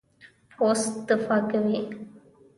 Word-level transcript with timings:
پوست 0.57 0.91
دفاع 1.11 1.41
کوي. 1.51 1.79